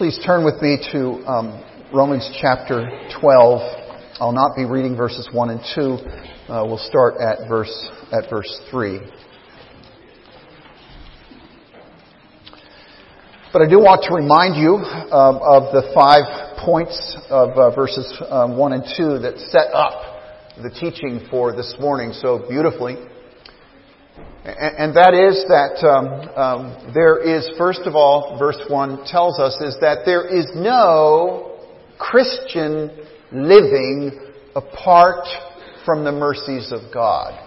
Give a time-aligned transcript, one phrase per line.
[0.00, 2.88] Please turn with me to um, Romans chapter
[3.20, 3.60] 12.
[4.18, 5.82] I'll not be reading verses 1 and 2.
[5.82, 8.98] Uh, we'll start at verse, at verse 3.
[13.52, 14.76] But I do want to remind you
[15.12, 16.96] um, of the five points
[17.28, 20.22] of uh, verses um, 1 and 2 that set up
[20.62, 22.96] the teaching for this morning so beautifully.
[24.42, 29.54] And that is that um, um, there is, first of all, verse 1 tells us,
[29.60, 31.58] is that there is no
[31.98, 32.90] Christian
[33.32, 34.18] living
[34.56, 35.26] apart
[35.84, 37.38] from the mercies of God.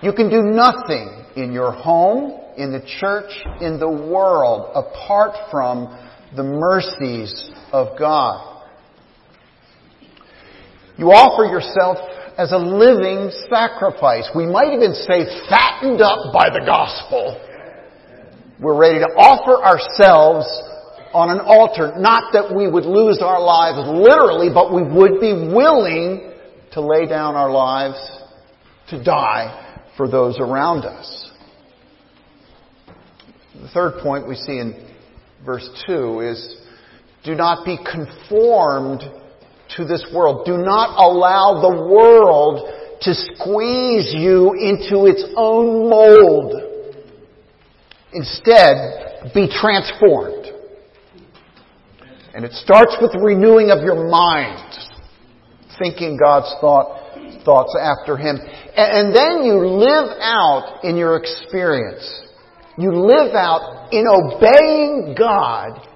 [0.00, 5.86] You can do nothing in your home, in the church, in the world, apart from
[6.36, 8.62] the mercies of God.
[10.98, 11.98] You offer yourself
[12.38, 14.30] as a living sacrifice.
[14.34, 17.40] We might even say fattened up by the gospel.
[18.58, 20.46] We're ready to offer ourselves
[21.12, 21.92] on an altar.
[21.98, 26.32] Not that we would lose our lives literally, but we would be willing
[26.72, 27.98] to lay down our lives
[28.88, 31.30] to die for those around us.
[33.60, 34.94] The third point we see in
[35.44, 36.56] verse 2 is
[37.24, 39.02] do not be conformed
[39.76, 40.44] to this world.
[40.46, 42.68] Do not allow the world
[43.02, 46.54] to squeeze you into its own mold.
[48.12, 50.46] Instead, be transformed.
[52.34, 54.74] And it starts with renewing of your mind,
[55.78, 58.38] thinking God's thought, thoughts after Him.
[58.76, 62.22] And then you live out in your experience.
[62.78, 65.86] You live out in obeying God.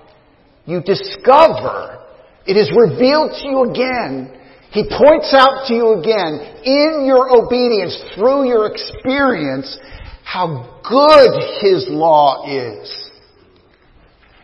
[0.67, 2.06] You discover
[2.47, 4.33] it is revealed to you again.
[4.71, 9.79] He points out to you again in your obedience through your experience
[10.23, 13.11] how good His law is.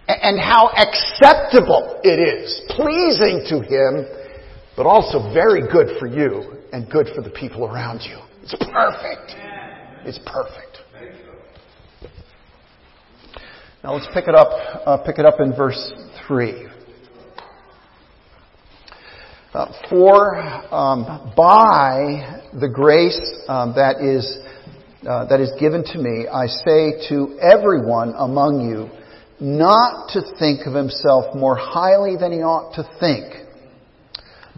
[0.08, 4.06] And how acceptable it is, pleasing to Him,
[4.77, 8.18] but also very good for you and good for the people around you.
[8.42, 9.33] It's perfect.
[10.05, 10.79] It's perfect.
[13.85, 14.51] Now let's pick it up,
[14.86, 15.92] uh, pick it up in verse
[16.27, 16.72] 3.
[19.55, 20.39] Uh, for
[20.73, 24.39] um, by the grace um, that is
[25.07, 28.89] uh, that is given to me, I say to everyone among you,
[29.39, 33.45] not to think of himself more highly than he ought to think,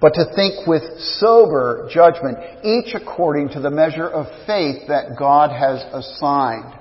[0.00, 0.84] but to think with
[1.19, 6.72] sober judgment, each according to the measure of faith that God has assigned.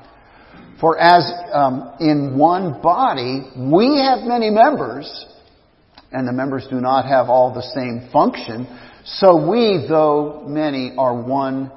[0.79, 5.09] For as um, in one body we have many members
[6.13, 8.67] and the members do not have all the same function,
[9.05, 11.71] so we, though many, are one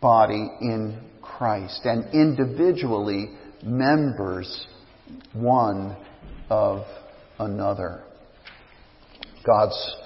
[0.00, 3.30] body in Christ and individually
[3.62, 4.66] members
[5.32, 5.96] one
[6.48, 6.84] of
[7.38, 8.02] another.
[9.44, 9.96] God's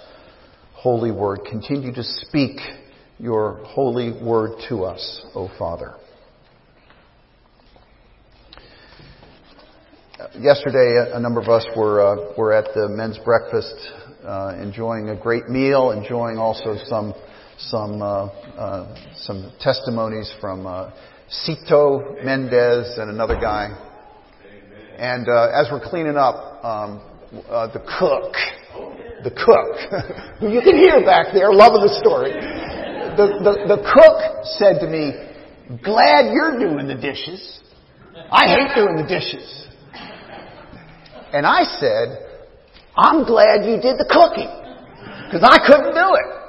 [0.74, 1.40] holy word.
[1.48, 2.58] Continue to speak
[3.18, 5.94] your holy word to us, O Father.
[10.38, 13.74] Yesterday, a number of us were uh, were at the men's breakfast,
[14.24, 17.14] uh, enjoying a great meal, enjoying also some
[17.58, 20.90] some uh, uh some testimonies from uh,
[21.28, 23.68] Cito Mendez and another guy.
[24.98, 27.00] And uh, as we're cleaning up, um,
[27.32, 28.34] the cook,
[29.24, 32.32] the cook, who you can hear back there, loving the story,
[33.16, 35.12] the, the the cook said to me,
[35.82, 37.60] "Glad you're doing the dishes."
[38.32, 39.66] I hate doing the dishes.
[41.32, 42.26] And I said,
[42.96, 44.50] I'm glad you did the cooking.
[45.26, 46.40] Because I couldn't do it.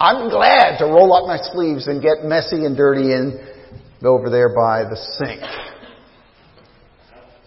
[0.00, 3.38] I'm glad to roll up my sleeves and get messy and dirty and
[4.02, 5.42] over there by the sink.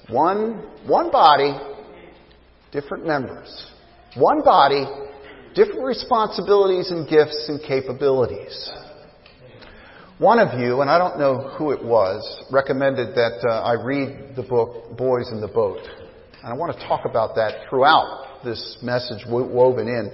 [0.09, 1.57] One, one body,
[2.71, 3.71] different members.
[4.15, 4.85] One body,
[5.55, 8.71] different responsibilities and gifts and capabilities.
[10.19, 14.35] One of you, and I don't know who it was, recommended that uh, I read
[14.35, 15.79] the book Boys in the Boat.
[16.43, 20.11] And I want to talk about that throughout this message woven in.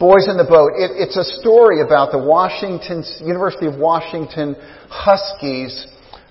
[0.00, 0.72] Boys in the Boat.
[0.74, 4.56] It, it's a story about the Washington, University of Washington
[4.88, 5.86] Huskies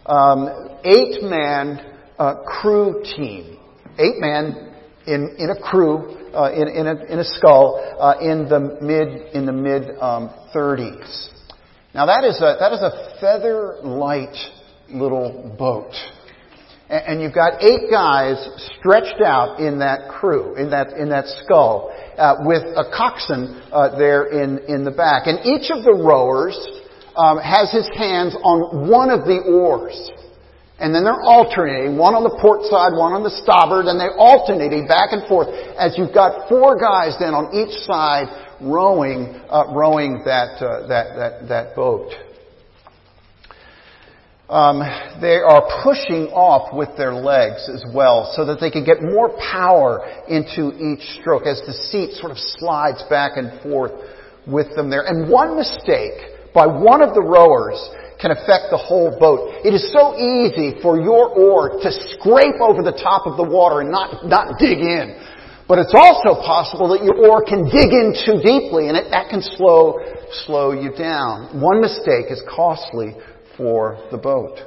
[0.06, 0.50] um,
[0.84, 1.80] eight-man
[2.20, 3.58] uh, crew team.
[3.98, 4.74] Eight men
[5.08, 9.34] in, in a crew, uh, in, in, a, in a scull, uh, in the mid,
[9.34, 11.30] in the mid um, 30s.
[11.96, 14.36] Now that is a, that is a feather light
[14.90, 15.94] little boat
[16.92, 18.36] and you've got eight guys
[18.78, 23.98] stretched out in that crew, in that in that scull, uh, with a coxswain uh,
[23.98, 26.60] there in in the back, and each of the rowers
[27.16, 29.96] um, has his hands on one of the oars,
[30.80, 34.18] And then they're alternating, one on the port side, one on the starboard, and they're
[34.18, 35.48] alternating back and forth
[35.78, 38.26] as you've got four guys then on each side
[38.62, 42.10] rowing, uh, rowing that, uh, that, that, that boat.
[44.52, 44.84] Um,
[45.24, 49.32] they are pushing off with their legs as well so that they can get more
[49.40, 53.96] power into each stroke as the seat sort of slides back and forth
[54.44, 55.08] with them there.
[55.08, 57.80] And one mistake by one of the rowers
[58.20, 59.56] can affect the whole boat.
[59.64, 63.80] It is so easy for your oar to scrape over the top of the water
[63.80, 65.16] and not, not dig in.
[65.72, 69.32] But it's also possible that your oar can dig in too deeply and it, that
[69.32, 69.96] can slow,
[70.44, 71.56] slow you down.
[71.56, 73.16] One mistake is costly
[73.58, 74.60] for the boat.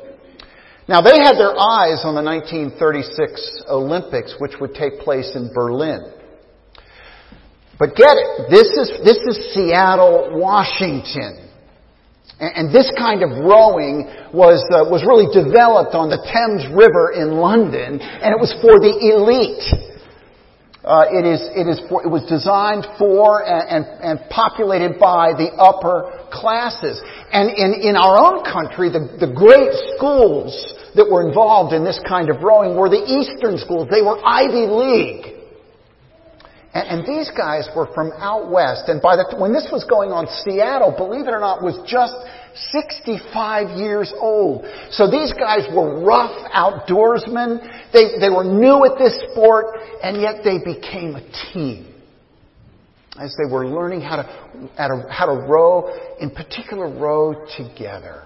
[0.89, 6.13] Now they had their eyes on the 1936 Olympics, which would take place in Berlin.
[7.79, 11.45] But get it, this is, this is Seattle, Washington.
[12.39, 17.39] And this kind of rowing was, uh, was really developed on the Thames River in
[17.39, 19.63] London, and it was for the elite.
[20.85, 25.33] Uh, it, is, it, is for, it was designed for and, and, and, populated by
[25.33, 27.01] the upper classes.
[27.33, 30.51] And in, in our own country, the, the great schools
[30.95, 33.89] that were involved in this kind of rowing were the Eastern schools.
[33.91, 35.35] They were Ivy League.
[36.75, 38.91] And, and these guys were from out west.
[38.91, 42.15] And by the, when this was going on, Seattle, believe it or not, was just
[42.75, 44.67] 65 years old.
[44.91, 47.63] So these guys were rough outdoorsmen.
[47.95, 51.94] They, they were new at this sport, and yet they became a team
[53.21, 58.25] as they were learning how to, how to, row, in particular, row together.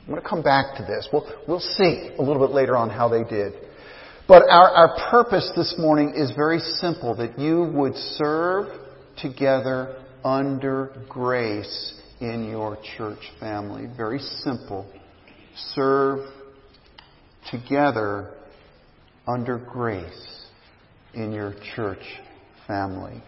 [0.00, 1.08] I'm going to come back to this.
[1.12, 3.52] We'll, we'll see a little bit later on how they did.
[4.26, 8.68] But our, our purpose this morning is very simple that you would serve
[9.20, 13.88] together under grace in your church family.
[13.96, 14.90] Very simple.
[15.74, 16.26] Serve
[17.50, 18.34] together
[19.26, 20.46] under grace
[21.14, 22.02] in your church
[22.66, 23.22] family.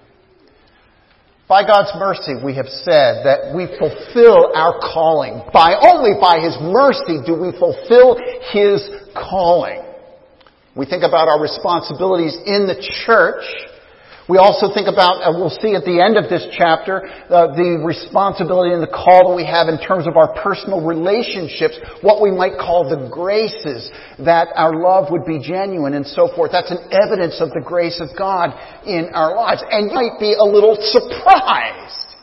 [1.50, 5.42] By God's mercy, we have said that we fulfill our calling.
[5.52, 8.14] By only by His mercy do we fulfill
[8.54, 8.86] His
[9.18, 9.82] calling.
[10.76, 13.42] We think about our responsibilities in the church.
[14.30, 17.82] We also think about, uh, we'll see at the end of this chapter, uh, the
[17.82, 21.74] responsibility and the call that we have in terms of our personal relationships,
[22.06, 23.90] what we might call the graces,
[24.22, 26.54] that our love would be genuine and so forth.
[26.54, 28.54] That's an evidence of the grace of God
[28.86, 29.66] in our lives.
[29.66, 32.14] And you might be a little surprised.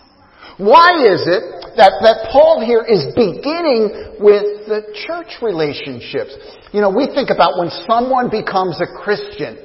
[0.64, 6.32] Why is it that, that Paul here is beginning with the church relationships?
[6.72, 9.60] You know, we think about when someone becomes a Christian,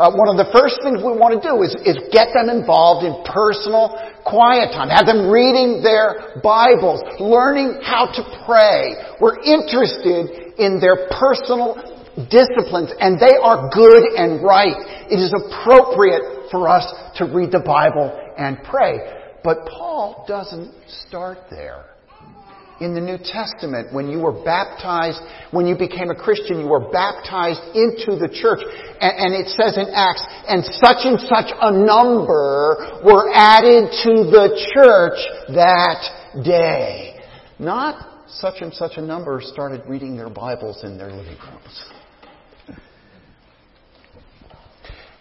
[0.00, 3.04] uh, one of the first things we want to do is, is get them involved
[3.04, 3.92] in personal
[4.24, 4.88] quiet time.
[4.88, 8.96] Have them reading their Bibles, learning how to pray.
[9.20, 11.76] We're interested in their personal
[12.32, 14.76] disciplines, and they are good and right.
[15.12, 18.96] It is appropriate for us to read the Bible and pray.
[19.44, 21.92] But Paul doesn't start there
[22.82, 25.20] in the New Testament when you were baptized,
[25.50, 28.60] when you became a Christian, you were baptized into the church.
[29.00, 34.12] And, and, it says in Acts, and such and such a number were added to
[34.30, 35.18] the church
[35.54, 37.20] that day.
[37.58, 41.84] Not such and such a number started reading their Bibles in their living rooms.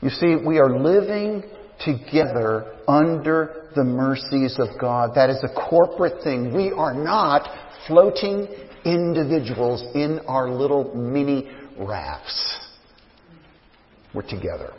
[0.01, 1.44] You see, we are living
[1.86, 5.12] together under the mercies of God.
[5.16, 6.54] That is a corporate thing.
[6.56, 7.48] We are not
[7.88, 8.48] floating
[8.86, 12.60] individuals in our little mini rafts.
[14.14, 14.74] We're together.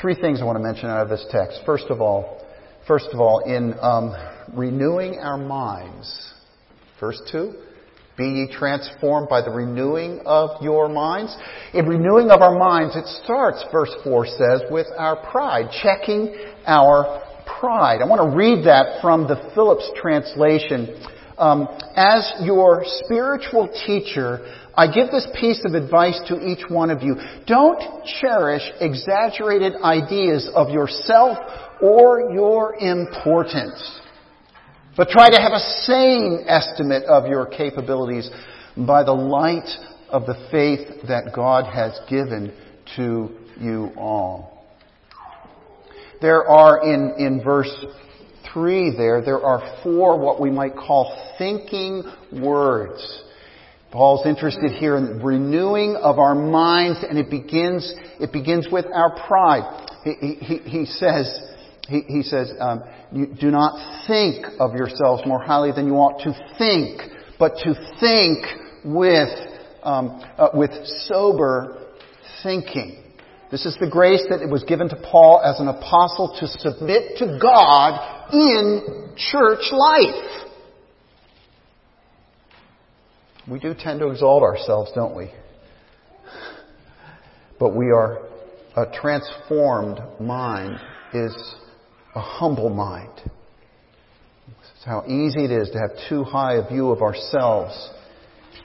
[0.00, 1.60] Three things I want to mention out of this text.
[1.66, 2.42] First of all,
[2.86, 4.14] first of all, in um,
[4.56, 6.32] renewing our minds.
[7.00, 7.54] Verse two,
[8.20, 11.34] be ye transformed by the renewing of your minds.
[11.72, 16.36] In renewing of our minds, it starts, verse 4 says, with our pride, checking
[16.66, 17.24] our
[17.58, 18.02] pride.
[18.02, 21.02] I want to read that from the Phillips translation.
[21.38, 27.02] Um, as your spiritual teacher, I give this piece of advice to each one of
[27.02, 27.16] you.
[27.46, 31.38] Don't cherish exaggerated ideas of yourself
[31.80, 34.00] or your importance.
[34.96, 38.28] But try to have a sane estimate of your capabilities
[38.76, 39.68] by the light
[40.08, 42.52] of the faith that God has given
[42.96, 43.30] to
[43.60, 44.66] you all.
[46.20, 47.72] There are in, in verse
[48.52, 53.22] 3 there, there are four what we might call thinking words.
[53.92, 59.16] Paul's interested here in renewing of our minds and it begins, it begins with our
[59.26, 59.88] pride.
[60.04, 61.50] He, he, he says,
[61.90, 66.32] he, he says, um, do not think of yourselves more highly than you ought to
[66.56, 67.00] think,
[67.36, 68.46] but to think
[68.84, 69.28] with
[69.82, 70.70] um, uh, with
[71.08, 71.88] sober
[72.44, 73.02] thinking.
[73.50, 77.18] This is the grace that it was given to Paul as an apostle to submit
[77.18, 80.46] to God in church life.
[83.50, 85.32] We do tend to exalt ourselves, don't we?
[87.58, 88.18] But we are
[88.76, 90.78] a transformed mind
[91.12, 91.54] is
[92.14, 93.30] a humble mind.
[94.80, 97.90] It's how easy it is to have too high a view of ourselves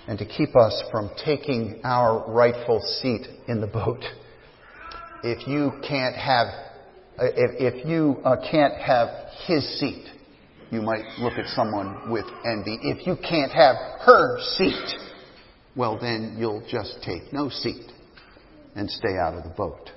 [0.08, 4.04] and to keep us from taking our rightful seat in the boat.
[5.24, 6.48] If you can't have,
[7.20, 9.10] if, if you uh, can't have
[9.46, 10.06] his seat,
[10.72, 12.80] you might look at someone with envy.
[12.82, 14.96] If you can't have her seat,
[15.76, 17.92] well then you'll just take no seat
[18.76, 19.90] and stay out of the boat.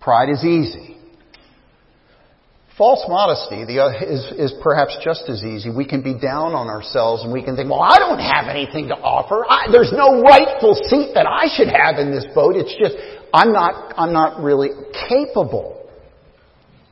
[0.00, 0.96] Pride is easy.
[2.76, 5.70] False modesty uh, is, is perhaps just as easy.
[5.70, 8.88] We can be down on ourselves and we can think, well, I don't have anything
[8.88, 9.46] to offer.
[9.48, 12.54] I, there's no rightful seat that I should have in this boat.
[12.54, 12.94] It's just,
[13.32, 14.70] I'm not, I'm not really
[15.08, 15.88] capable.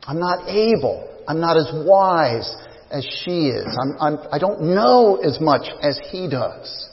[0.05, 1.07] I'm not able.
[1.29, 2.51] I'm not as wise
[2.91, 3.67] as she is.
[3.67, 6.89] I'm, I'm, I don't know as much as he does.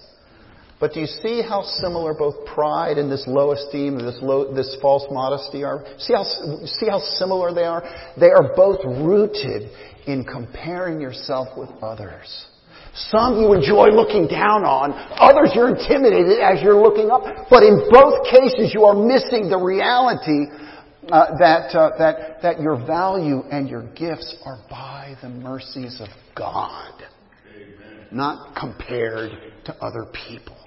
[0.81, 4.75] But do you see how similar both pride and this low esteem, this, low, this
[4.81, 5.85] false modesty are?
[5.99, 7.83] See how, see how similar they are?
[8.19, 9.69] They are both rooted
[10.07, 12.47] in comparing yourself with others.
[12.95, 17.21] Some you enjoy looking down on, others you're intimidated as you're looking up.
[17.47, 20.49] But in both cases, you are missing the reality
[21.11, 26.07] uh, that, uh, that, that your value and your gifts are by the mercies of
[26.35, 27.03] God,
[27.55, 28.07] Amen.
[28.11, 29.31] not compared
[29.65, 30.57] to other people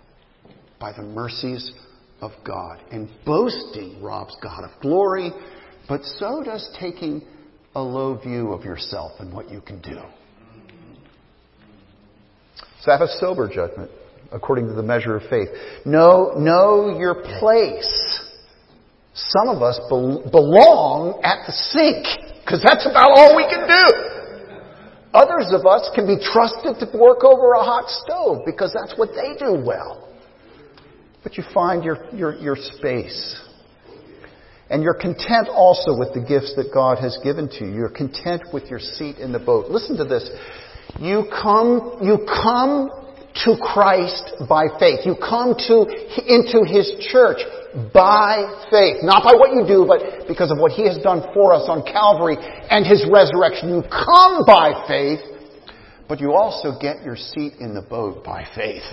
[0.85, 1.73] by the mercies
[2.21, 2.79] of God.
[2.93, 5.33] And boasting robs God of glory,
[5.89, 7.23] but so does taking
[7.75, 9.97] a low view of yourself and what you can do.
[12.83, 13.91] So have a sober judgment
[14.31, 15.49] according to the measure of faith.
[15.87, 18.21] Know, know your place.
[19.15, 22.05] Some of us be- belong at the sink
[22.45, 24.59] because that's about all we can do.
[25.15, 29.09] Others of us can be trusted to work over a hot stove because that's what
[29.15, 30.04] they do well
[31.25, 33.41] but you find your, your, your space.
[34.71, 37.73] And you're content also with the gifts that God has given to you.
[37.73, 39.71] You're content with your seat in the boat.
[39.71, 40.31] Listen to this.
[41.01, 42.89] You come, you come
[43.45, 45.01] to Christ by faith.
[45.05, 45.85] You come to,
[46.27, 47.43] into His church
[47.93, 49.03] by faith.
[49.03, 51.83] Not by what you do, but because of what He has done for us on
[51.83, 53.69] Calvary and His resurrection.
[53.69, 55.21] You come by faith,
[56.09, 58.87] but you also get your seat in the boat by faith.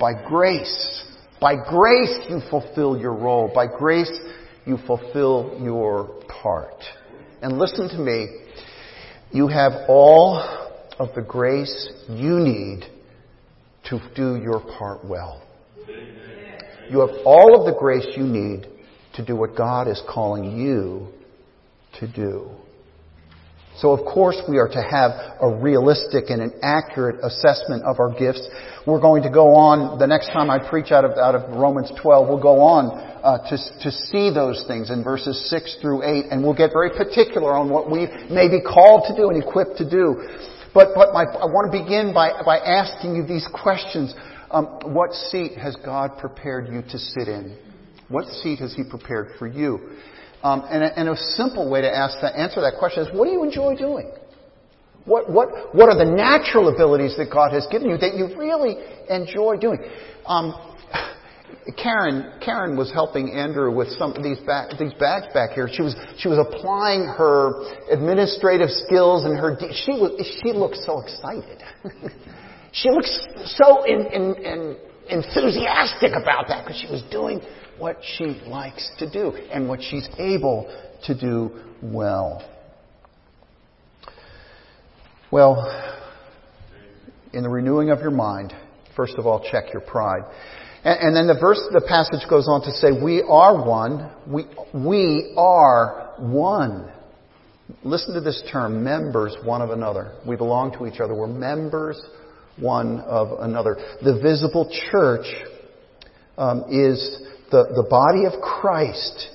[0.00, 1.04] By grace.
[1.42, 3.50] By grace you fulfill your role.
[3.52, 4.16] By grace
[4.64, 6.84] you fulfill your part.
[7.42, 8.28] And listen to me.
[9.32, 10.38] You have all
[11.00, 12.84] of the grace you need
[13.86, 15.42] to do your part well.
[16.88, 18.68] You have all of the grace you need
[19.14, 21.08] to do what God is calling you
[21.98, 22.50] to do.
[23.78, 25.10] So of course we are to have
[25.40, 28.46] a realistic and an accurate assessment of our gifts.
[28.86, 31.90] We're going to go on, the next time I preach out of, out of Romans
[32.02, 36.26] 12, we'll go on uh, to, to see those things in verses 6 through 8,
[36.30, 39.78] and we'll get very particular on what we may be called to do and equipped
[39.78, 40.28] to do.
[40.74, 44.14] But, but my, I want to begin by, by asking you these questions.
[44.50, 47.56] Um, what seat has God prepared you to sit in?
[48.08, 49.96] What seat has He prepared for you?
[50.42, 53.26] Um, and, a, and, a, simple way to ask that, answer that question is, what
[53.26, 54.10] do you enjoy doing?
[55.04, 58.76] What, what, what are the natural abilities that God has given you that you really
[59.08, 59.78] enjoy doing?
[60.26, 60.54] Um,
[61.76, 65.68] Karen, Karen was helping Andrew with some of these, back, these bags back here.
[65.70, 69.56] She was, she was applying her administrative skills and her,
[69.86, 71.62] she was, she looked so excited.
[72.72, 73.10] she looks
[73.46, 74.76] so in, in, in
[75.08, 77.40] enthusiastic about that because she was doing
[77.82, 80.72] what she likes to do and what she's able
[81.02, 81.50] to do
[81.82, 82.48] well.
[85.32, 85.56] Well,
[87.32, 88.54] in the renewing of your mind,
[88.94, 90.22] first of all, check your pride.
[90.84, 94.12] And, and, then the verse, the passage goes on to say, we are one.
[94.28, 96.92] We, we are one.
[97.82, 100.12] Listen to this term, members one of another.
[100.24, 101.16] We belong to each other.
[101.16, 102.00] We're members
[102.60, 103.76] one of another.
[104.02, 105.26] The visible church
[106.38, 109.28] um, is the, the body of Christ,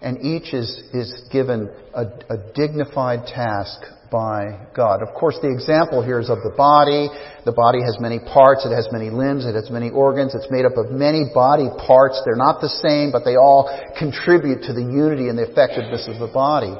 [0.00, 5.02] and each is, is given a, a dignified task by God.
[5.02, 7.08] Of course, the example here is of the body.
[7.44, 10.64] The body has many parts, it has many limbs, it has many organs, it's made
[10.64, 12.20] up of many body parts.
[12.24, 16.18] They're not the same, but they all contribute to the unity and the effectiveness of
[16.18, 16.74] the body.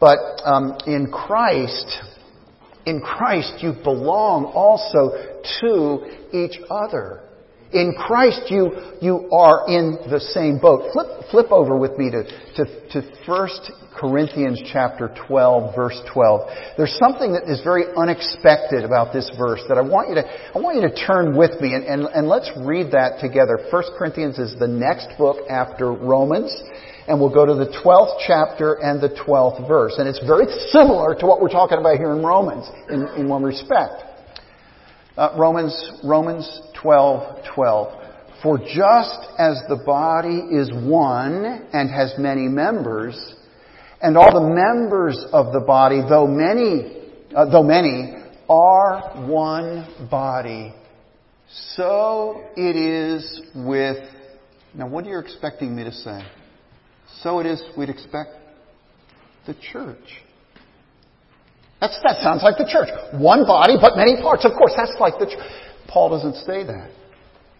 [0.00, 1.86] But um, in Christ,
[2.86, 5.16] in Christ, you belong also
[5.60, 7.23] to each other.
[7.74, 8.70] In Christ, you,
[9.02, 10.92] you are in the same boat.
[10.92, 12.64] Flip, flip over with me to, to,
[12.94, 13.48] to 1
[13.98, 16.48] Corinthians chapter 12, verse 12.
[16.76, 20.58] There's something that is very unexpected about this verse that I want you to, I
[20.62, 23.58] want you to turn with me and, and, and let's read that together.
[23.70, 26.54] 1 Corinthians is the next book after Romans
[27.06, 29.94] and we'll go to the 12th chapter and the 12th verse.
[29.98, 33.42] And it's very similar to what we're talking about here in Romans in, in one
[33.42, 34.14] respect.
[35.16, 38.02] Uh, Romans, Romans 12, 12.
[38.42, 43.34] For just as the body is one and has many members,
[44.02, 48.16] and all the members of the body, though many, uh, though many,
[48.50, 50.74] are one body,
[51.74, 53.96] so it is with.
[54.74, 56.20] Now, what are you expecting me to say?
[57.22, 58.30] So it is, we'd expect
[59.46, 60.22] the church.
[61.80, 62.88] That's, that sounds like the church.
[63.14, 64.44] One body, but many parts.
[64.44, 65.40] Of course, that's like the church.
[65.88, 66.90] Paul doesn't say that.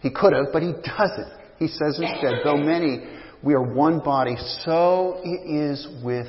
[0.01, 1.33] He could have, but he doesn't.
[1.59, 3.01] He says instead, though many,
[3.43, 6.27] we are one body, so it is with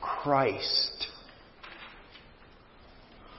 [0.00, 1.06] Christ.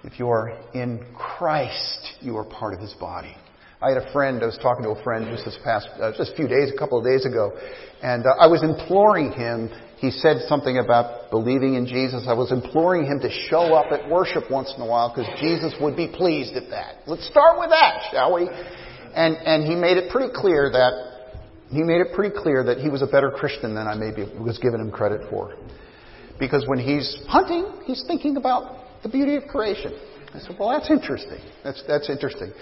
[0.03, 3.35] If you are in Christ, you are part of his body.
[3.81, 6.33] I had a friend, I was talking to a friend just this past, uh, just
[6.33, 7.53] a few days, a couple of days ago,
[8.01, 12.23] and uh, I was imploring him, he said something about believing in Jesus.
[12.27, 15.73] I was imploring him to show up at worship once in a while because Jesus
[15.81, 17.03] would be pleased at that.
[17.05, 18.47] Let's start with that, shall we?
[18.47, 21.35] And, and he made it pretty clear that,
[21.69, 24.57] he made it pretty clear that he was a better Christian than I maybe was
[24.57, 25.55] giving him credit for.
[26.39, 29.91] Because when he's hunting, he's thinking about the beauty of creation.
[30.33, 31.39] I said, well, that's interesting.
[31.63, 32.53] That's, that's interesting.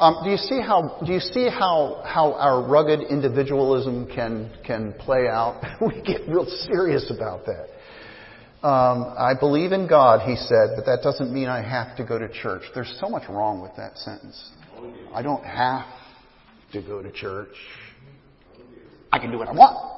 [0.00, 4.94] Um, do you see how do you see how how our rugged individualism can can
[4.94, 5.62] play out?
[5.82, 7.66] we get real serious about that.
[8.66, 12.18] Um, I believe in God, he said, but that doesn't mean I have to go
[12.18, 12.62] to church.
[12.74, 14.50] There's so much wrong with that sentence.
[15.14, 15.86] I don't have
[16.72, 17.54] to go to church.
[19.12, 19.96] I can do what I want.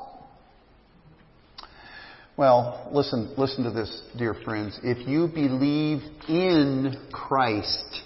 [2.37, 4.79] Well, listen, listen to this, dear friends.
[4.83, 8.03] If you believe in Christ,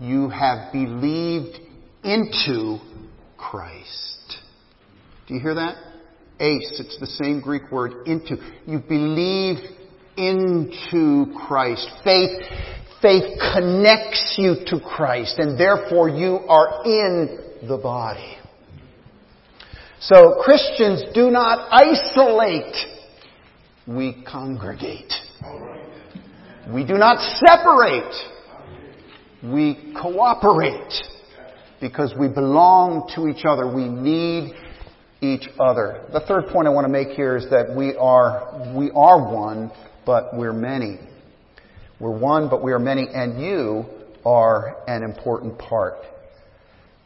[0.00, 1.58] you have believed
[2.02, 2.78] into
[3.36, 4.38] Christ.
[5.28, 5.76] Do you hear that?
[6.40, 8.36] Eis, it's the same Greek word, into.
[8.66, 9.58] You believe
[10.16, 11.86] into Christ.
[12.02, 12.40] Faith,
[13.02, 18.38] faith connects you to Christ, and therefore you are in the body.
[20.00, 22.74] So Christians do not isolate.
[23.86, 25.12] We congregate.
[26.72, 28.14] We do not separate
[29.42, 30.92] we cooperate
[31.80, 33.66] because we belong to each other.
[33.66, 34.52] We need
[35.22, 36.04] each other.
[36.12, 39.70] The third point I want to make here is that we are, we are one,
[40.04, 40.98] but we're many.
[41.98, 43.84] We're one, but we are many, and you
[44.24, 45.98] are an important part.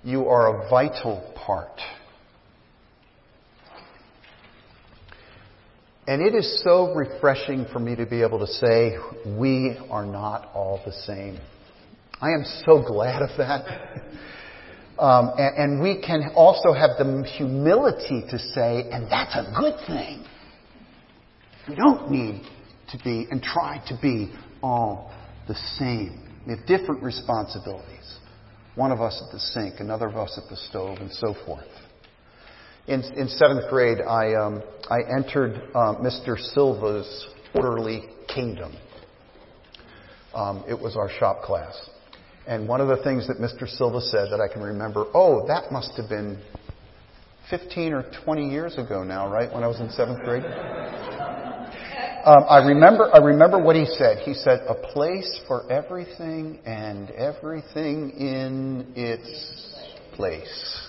[0.03, 1.81] You are a vital part.
[6.07, 8.99] And it is so refreshing for me to be able to say,
[9.39, 11.39] we are not all the same.
[12.21, 14.03] I am so glad of that.
[14.99, 19.75] Um, and, and we can also have the humility to say, and that's a good
[19.87, 20.25] thing.
[21.69, 22.43] We don't need
[22.91, 25.13] to be and try to be all
[25.49, 26.21] the same.
[26.47, 28.19] We have different responsibilities.
[28.77, 31.67] One of us at the sink, another of us at the stove, and so forth.
[32.87, 36.39] In, in seventh grade, I, um, I entered uh, Mr.
[36.39, 38.77] Silva's orderly kingdom.
[40.35, 41.75] Um, it was our shop class.
[42.47, 43.69] And one of the things that Mr.
[43.69, 46.39] Silva said that I can remember, oh, that must have been
[47.49, 49.53] 15 or 20 years ago now, right?
[49.53, 50.45] When I was in seventh grade.
[52.25, 54.19] Um, I remember, I remember what he said.
[54.25, 59.75] He said, a place for everything and everything in its
[60.15, 60.84] place.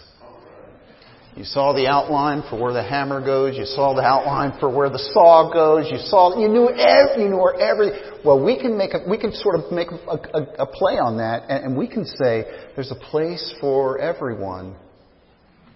[1.35, 3.57] You saw the outline for where the hammer goes.
[3.57, 5.91] You saw the outline for where the saw goes.
[5.91, 7.91] You saw, you knew every, you knew where every.
[8.23, 11.17] Well, we can make a, we can sort of make a, a, a play on
[11.17, 12.45] that, and, and we can say
[12.75, 14.77] there's a place for everyone,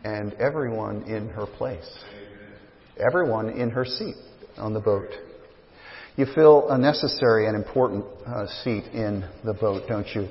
[0.05, 1.89] and everyone in her place,
[2.97, 4.15] everyone in her seat
[4.55, 5.09] on the boat.
[6.15, 10.29] You feel a necessary and important uh, seat in the boat, don't you?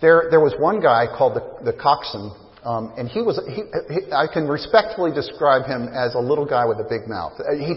[0.00, 2.30] There, there was one guy called the, the coxswain
[2.68, 6.68] um, and he was, he, he, I can respectfully describe him as a little guy
[6.68, 7.32] with a big mouth.
[7.40, 7.72] Uh, he,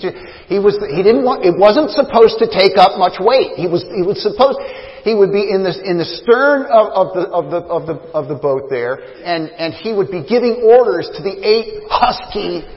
[0.52, 3.56] he was, he didn't want, it wasn't supposed to take up much weight.
[3.56, 4.60] He was, he was supposed,
[5.08, 7.96] he would be in the, in the stern of, of, the, of, the, of, the,
[8.12, 12.68] of the boat there, and, and he would be giving orders to the eight husky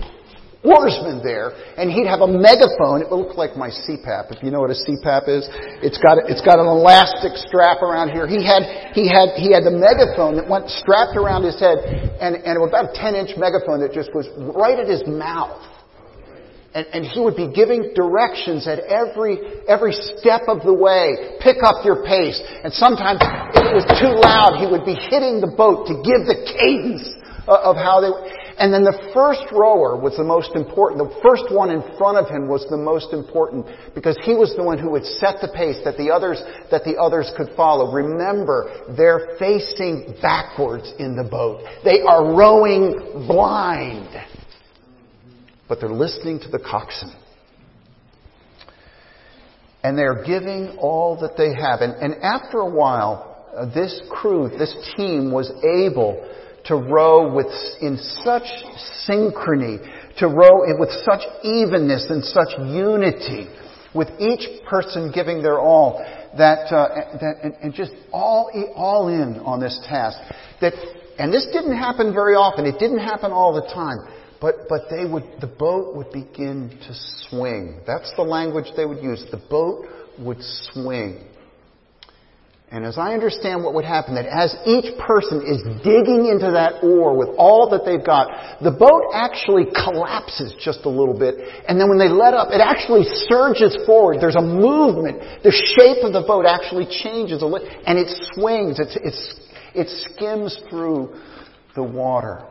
[0.64, 3.05] oarsmen there, and he'd have a megaphone.
[3.05, 4.33] It would look like my CPAP.
[4.33, 5.44] If you know what a CPAP is,
[5.85, 8.27] it's got it's got an elastic strap around here.
[8.27, 11.79] He had he had he had the megaphone that went strapped around his head,
[12.18, 15.61] and and about a 10 inch megaphone that just was right at his mouth.
[16.74, 21.38] And, and he would be giving directions at every every step of the way.
[21.38, 22.42] Pick up your pace.
[22.66, 23.22] And sometimes,
[23.55, 27.07] if it was too loud, he would be hitting the boat to give the cadence
[27.46, 28.11] of how they.
[28.59, 31.03] And then the first rower was the most important.
[31.03, 34.62] The first one in front of him was the most important because he was the
[34.62, 36.40] one who would set the pace that the others,
[36.71, 37.93] that the others could follow.
[37.93, 41.67] Remember, they're facing backwards in the boat.
[41.85, 44.09] They are rowing blind.
[45.69, 47.17] But they're listening to the coxswain.
[49.83, 51.81] And they're giving all that they have.
[51.81, 56.31] And, and after a while, uh, this crew, this team was able
[56.66, 57.46] to row with,
[57.81, 58.44] in such
[59.07, 59.79] synchrony,
[60.18, 63.48] to row with such evenness and such unity,
[63.94, 66.05] with each person giving their all,
[66.37, 66.88] that, uh,
[67.20, 70.18] that and, and just all, all in on this task.
[70.61, 70.72] That,
[71.18, 72.66] and this didn't happen very often.
[72.66, 73.98] It didn't happen all the time.
[74.40, 76.94] But, but they would, the boat would begin to
[77.29, 77.81] swing.
[77.87, 79.24] That's the language they would use.
[79.31, 79.87] The boat
[80.18, 81.24] would swing.
[82.75, 86.83] And as I understand what would happen, that as each person is digging into that
[86.83, 91.37] oar with all that they've got, the boat actually collapses just a little bit.
[91.69, 94.19] And then when they let up, it actually surges forward.
[94.21, 95.23] There's a movement.
[95.45, 98.81] The shape of the boat actually changes a little, and it swings.
[98.81, 99.41] It's, it's,
[99.73, 101.15] it skims through
[101.77, 102.43] the water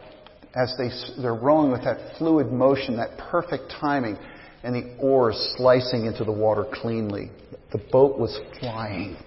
[0.55, 0.87] as they,
[1.21, 4.17] they're rowing with that fluid motion, that perfect timing,
[4.63, 7.29] and the oars slicing into the water cleanly.
[7.73, 9.17] The boat was flying.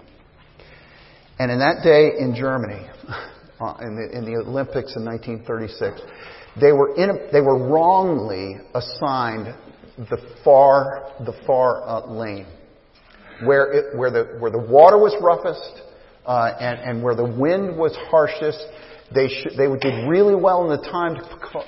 [1.39, 2.87] And in that day in Germany,
[3.59, 6.01] uh, in, the, in the Olympics in 1936,
[6.59, 9.53] they were, in a, they were wrongly assigned
[9.97, 12.47] the far, the far uh, lane,
[13.45, 15.81] where, it, where, the, where the water was roughest
[16.25, 18.63] uh, and, and where the wind was harshest.
[19.13, 21.15] They, they did really well in the time,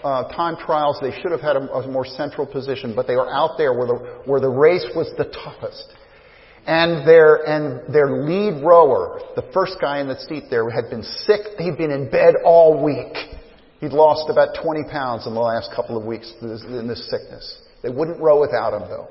[0.03, 0.97] uh, time trials.
[1.01, 3.87] They should have had a, a more central position, but they were out there where
[3.87, 5.93] the, where the race was the toughest.
[6.65, 11.03] And their, and their lead rower, the first guy in the seat there, had been
[11.03, 11.41] sick.
[11.57, 13.15] He'd been in bed all week.
[13.79, 17.61] He'd lost about 20 pounds in the last couple of weeks in this sickness.
[17.81, 19.07] They wouldn't row without him though.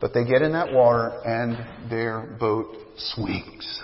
[0.00, 3.82] But they get in that water and their boat swings.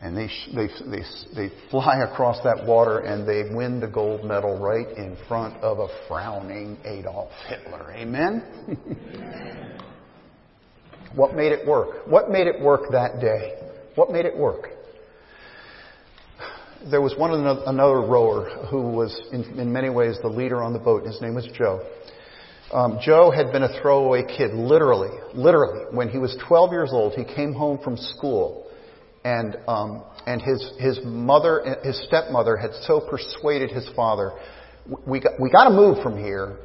[0.00, 1.02] And they, they, they,
[1.34, 5.80] they fly across that water and they win the gold medal right in front of
[5.80, 7.92] a frowning Adolf Hitler.
[7.94, 8.44] Amen?
[11.16, 12.06] what made it work?
[12.06, 13.54] What made it work that day?
[13.96, 14.68] What made it work?
[16.88, 20.78] There was one another rower who was in, in many ways the leader on the
[20.78, 21.04] boat.
[21.04, 21.84] His name was Joe.
[22.72, 25.86] Um, Joe had been a throwaway kid, literally, literally.
[25.90, 28.67] When he was 12 years old, he came home from school
[29.28, 34.32] and um, and his his mother, his stepmother, had so persuaded his father,
[35.06, 36.56] we got, we got to move from here.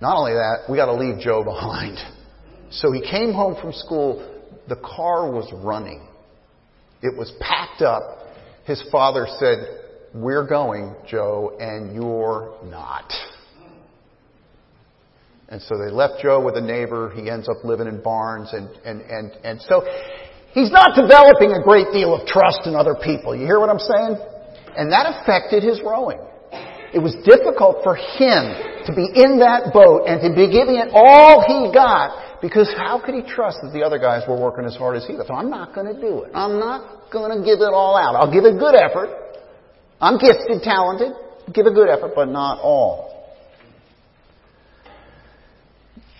[0.00, 1.98] Not only that, we got to leave Joe behind.
[2.70, 4.34] So he came home from school.
[4.68, 6.06] The car was running.
[7.02, 8.02] It was packed up.
[8.64, 9.66] His father said,
[10.14, 13.10] "We're going, Joe, and you're not."
[15.50, 17.10] And so they left Joe with a neighbor.
[17.16, 19.82] He ends up living in barns and and and and so
[20.58, 23.30] He's not developing a great deal of trust in other people.
[23.30, 24.18] You hear what I'm saying?
[24.74, 26.18] And that affected his rowing.
[26.90, 30.90] It was difficult for him to be in that boat and to be giving it
[30.90, 34.74] all he got because how could he trust that the other guys were working as
[34.74, 35.28] hard as he was?
[35.28, 36.32] So I'm not going to do it.
[36.34, 38.18] I'm not going to give it all out.
[38.18, 39.14] I'll give a good effort.
[40.00, 41.14] I'm gifted, talented.
[41.54, 43.30] Give a good effort, but not all.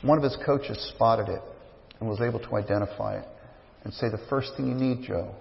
[0.02, 1.42] One of his coaches spotted it
[1.98, 3.26] and was able to identify it
[3.88, 5.34] and say the first thing you need, Joe,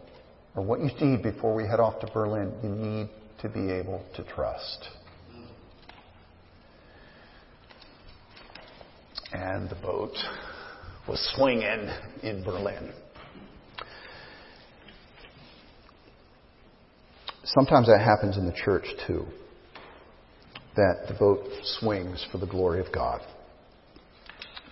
[0.55, 3.10] or what you need before we head off to Berlin, you need
[3.41, 4.88] to be able to trust.
[9.33, 10.15] And the boat
[11.10, 11.89] was swinging
[12.23, 12.93] in Berlin.
[17.43, 19.25] Sometimes that happens in the church too.
[20.77, 21.43] That the boat
[21.81, 23.19] swings for the glory of God.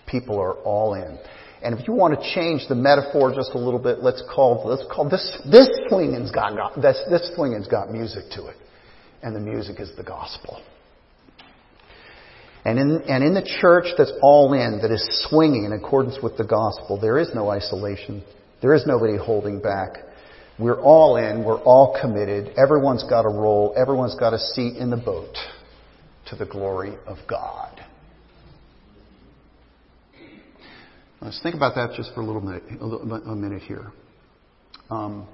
[0.07, 1.19] People are all in.
[1.65, 4.85] And if you want to change the metaphor just a little bit, let's call let's
[4.93, 8.55] call this this swinging's got, this this swinging's got music to it,
[9.23, 10.61] and the music is the gospel.
[12.63, 16.37] And in and in the church that's all in, that is swinging in accordance with
[16.37, 18.23] the gospel, there is no isolation.
[18.61, 19.97] There is nobody holding back.
[20.59, 21.43] We're all in.
[21.43, 22.53] We're all committed.
[22.57, 23.73] Everyone's got a role.
[23.75, 25.35] Everyone's got a seat in the boat.
[26.27, 27.84] to the glory of God.
[31.25, 33.91] Let's think about that just for a little minute, a minute here.
[34.91, 35.27] Um,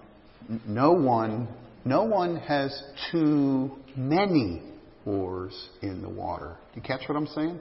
[0.65, 1.49] no one,
[1.83, 4.61] no one has too many
[5.05, 6.55] oars in the water.
[6.73, 7.59] Do you catch what I'm saying?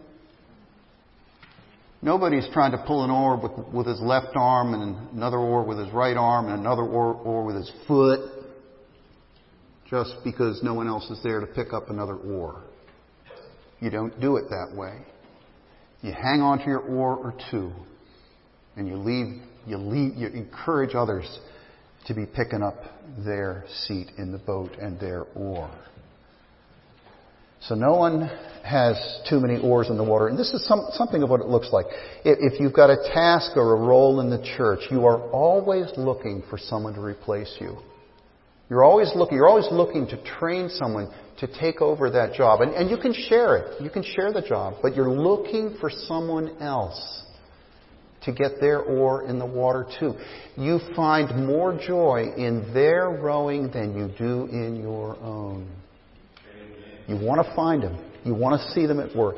[2.03, 5.81] Nobody's trying to pull an oar with, with his left arm and another oar with
[5.81, 8.31] his right arm and another oar, oar with his foot
[9.91, 12.63] just because no one else is there to pick up another oar.
[13.81, 15.01] You don't do it that way.
[16.03, 17.73] You hang on to your oar or two
[18.81, 21.39] and you leave, you leave, you encourage others
[22.07, 22.77] to be picking up
[23.27, 25.71] their seat in the boat and their oar.
[27.61, 28.23] So no one
[28.65, 28.97] has
[29.29, 30.29] too many oars in the water.
[30.29, 31.85] And this is some, something of what it looks like.
[32.25, 36.43] If, you've got a task or a role in the church, you are always looking
[36.49, 37.77] for someone to replace you.
[38.71, 42.63] You're always looking, you're always looking to train someone to take over that job.
[42.63, 43.83] And, and you can share it.
[43.83, 47.25] You can share the job, but you're looking for someone else
[48.23, 50.15] to get their oar in the water too.
[50.57, 55.71] You find more joy in their rowing than you do in your own.
[57.09, 57.99] You want to find them.
[58.25, 59.37] You want to see them at work.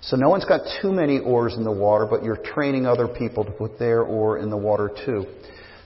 [0.00, 3.44] So no one's got too many oars in the water, but you're training other people
[3.44, 5.26] to put their oar in the water too.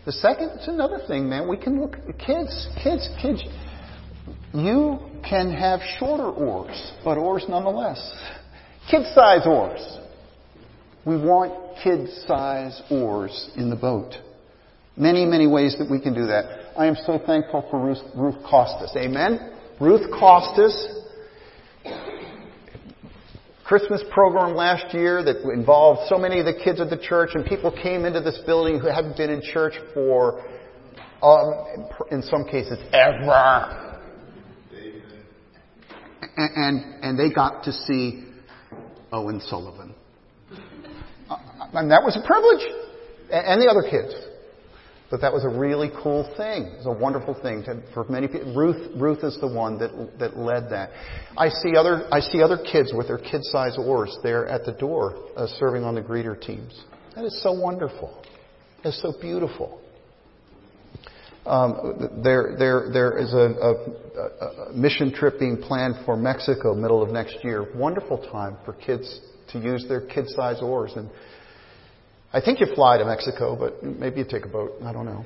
[0.04, 1.48] The second, it's another thing, man.
[1.48, 3.42] We can look, kids, kids, kids.
[4.52, 7.98] You can have shorter oars, but oars nonetheless.
[8.90, 9.80] Kid-size oars.
[11.04, 14.14] We want kid-size oars in the boat.
[14.96, 16.78] Many, many ways that we can do that.
[16.78, 18.94] I am so thankful for Ruth, Ruth Costas.
[18.96, 19.52] Amen?
[19.80, 21.02] Ruth Costas,
[23.64, 27.44] Christmas program last year that involved so many of the kids of the church, and
[27.44, 30.44] people came into this building who hadn't been in church for,
[31.22, 33.88] um, in some cases, ever.
[36.36, 38.24] And, and, and they got to see
[39.10, 39.91] Owen Sullivan.
[41.72, 42.64] And that was a privilege.
[43.30, 44.14] And the other kids.
[45.10, 46.64] But that was a really cool thing.
[46.64, 48.54] It was a wonderful thing to, for many people.
[48.54, 50.88] Ruth, Ruth is the one that, that led that.
[51.36, 55.14] I see other, I see other kids with their kid-sized oars there at the door
[55.36, 56.82] uh, serving on the greeter teams.
[57.14, 58.24] That is so wonderful.
[58.82, 59.82] That's so beautiful.
[61.44, 67.02] Um, there, there, there is a, a, a, mission trip being planned for Mexico, middle
[67.02, 67.66] of next year.
[67.74, 71.10] Wonderful time for kids to use their kid-sized oars and
[72.32, 74.72] I think you fly to Mexico, but maybe you take a boat.
[74.84, 75.24] I don't know.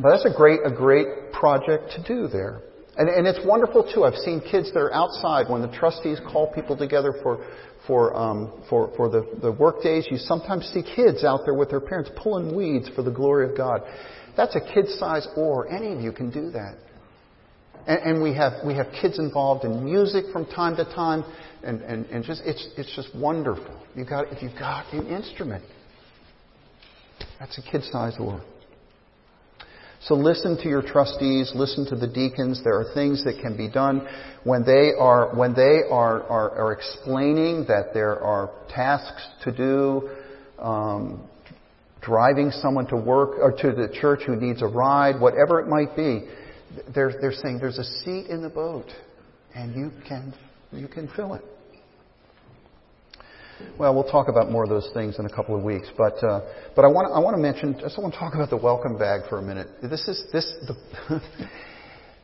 [0.00, 2.60] But that's a great, a great project to do there.
[2.96, 4.04] And, and it's wonderful too.
[4.04, 7.44] I've seen kids that are outside when the trustees call people together for,
[7.86, 10.06] for, um, for, for the, the work days.
[10.10, 13.56] You sometimes see kids out there with their parents pulling weeds for the glory of
[13.56, 13.82] God.
[14.36, 15.68] That's a kid-sized oar.
[15.68, 16.76] Any of you can do that.
[17.88, 21.24] And, and, we have we have kids involved in music from time to time,
[21.64, 23.74] and, and, and just it's it's just wonderful.
[23.94, 25.64] You got if you've got an instrument,
[27.38, 28.42] that's a kid sized oar.
[30.00, 32.62] So listen to your trustees, listen to the deacons.
[32.62, 34.06] There are things that can be done
[34.44, 40.08] when they are, when they are, are, are explaining that there are tasks to do,
[40.60, 41.28] um,
[42.00, 45.96] driving someone to work or to the church who needs a ride, whatever it might
[45.96, 46.28] be.
[46.94, 48.86] They're, they're saying there's a seat in the boat
[49.54, 50.32] and you can,
[50.70, 51.44] you can fill it.
[53.78, 56.40] Well, we'll talk about more of those things in a couple of weeks, but uh,
[56.74, 58.98] but I want I want to mention I just want to talk about the welcome
[58.98, 59.68] bag for a minute.
[59.80, 61.22] This is this the.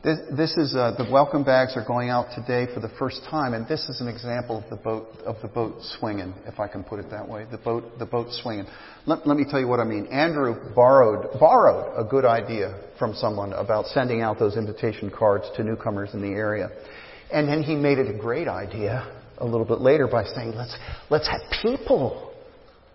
[0.03, 3.55] This, this is uh, the welcome bags are going out today for the first time,
[3.55, 6.83] and this is an example of the boat of the boat swinging, if I can
[6.83, 7.47] put it that way.
[7.49, 8.67] The boat the boat swinging.
[9.07, 10.05] Let, let me tell you what I mean.
[10.11, 15.63] Andrew borrowed borrowed a good idea from someone about sending out those invitation cards to
[15.63, 16.69] newcomers in the area,
[17.31, 20.75] and then he made it a great idea a little bit later by saying, let's,
[21.09, 22.33] let's have people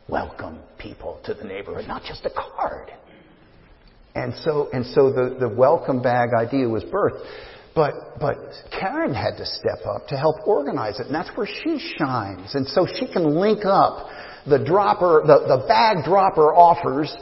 [0.09, 2.91] welcome people to the neighborhood, not just a card.
[4.15, 7.25] And so, and so the, the welcome bag idea was birthed.
[7.75, 8.37] But, but
[8.73, 12.55] Karen had to step up to help organize it, and that's where she shines.
[12.55, 14.09] And so she can link up
[14.47, 17.15] the dropper, the, the bag dropper offers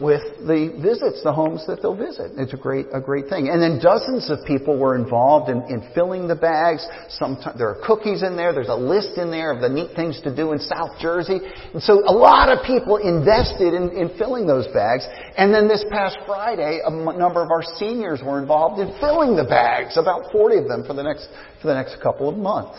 [0.00, 2.30] with the visits, the homes that they'll visit.
[2.38, 3.48] It's a great, a great thing.
[3.50, 6.86] And then dozens of people were involved in, in filling the bags.
[7.10, 8.52] Sometimes there are cookies in there.
[8.52, 11.40] There's a list in there of the neat things to do in South Jersey.
[11.74, 15.02] And so a lot of people invested in, in filling those bags.
[15.36, 19.44] And then this past Friday, a number of our seniors were involved in filling the
[19.44, 21.28] bags, about 40 of them for the next,
[21.60, 22.78] for the next couple of months.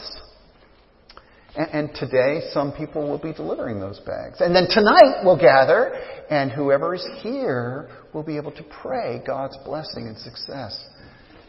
[1.55, 4.39] And, and today, some people will be delivering those bags.
[4.39, 5.93] And then tonight, we'll gather,
[6.29, 10.85] and whoever is here will be able to pray God's blessing and success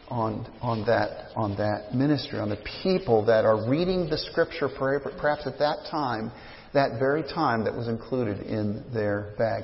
[0.09, 4.69] on, on, that, on that ministry, on the people that are reading the scripture
[5.17, 6.31] perhaps at that time,
[6.73, 9.63] that very time that was included in their bag.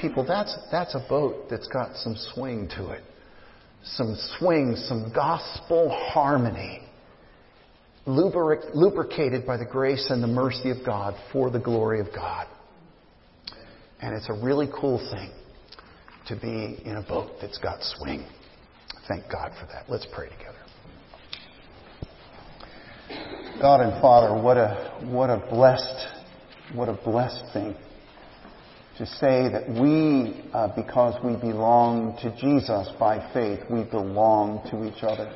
[0.00, 3.02] People, that's, that's a boat that's got some swing to it.
[3.82, 6.87] Some swing, some gospel harmony.
[8.08, 12.46] Lubric- lubricated by the grace and the mercy of God for the glory of God.
[14.00, 15.30] And it's a really cool thing
[16.26, 18.26] to be in a boat that's got swing.
[19.08, 19.84] Thank God for that.
[19.88, 20.54] Let's pray together.
[23.60, 26.06] God and Father, what a, what a blessed,
[26.74, 27.74] what a blessed thing
[28.98, 34.84] to say that we, uh, because we belong to Jesus by faith, we belong to
[34.84, 35.32] each other.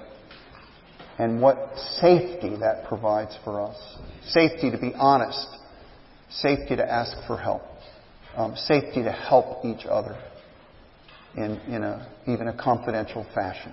[1.19, 3.77] And what safety that provides for us.
[4.29, 5.47] Safety to be honest.
[6.31, 7.63] Safety to ask for help.
[8.37, 10.17] Um, safety to help each other
[11.37, 13.73] in, in a, even a confidential fashion.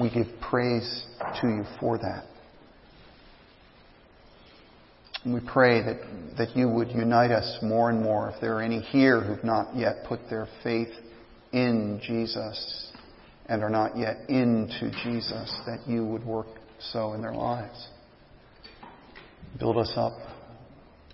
[0.00, 1.06] We give praise
[1.40, 2.24] to you for that.
[5.24, 6.00] And we pray that,
[6.36, 8.30] that you would unite us more and more.
[8.30, 10.92] If there are any here who've not yet put their faith
[11.52, 12.91] in Jesus
[13.52, 16.46] and are not yet into Jesus, that you would work
[16.78, 17.86] so in their lives.
[19.58, 20.14] Build us up.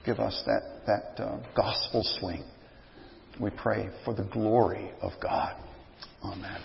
[0.06, 2.44] Give us that, that uh, gospel swing.
[3.40, 5.56] We pray for the glory of God.
[6.22, 6.60] Amen.